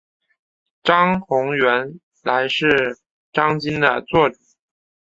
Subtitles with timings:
[0.81, 2.97] 张宏原来是
[3.31, 4.35] 张鲸的座主。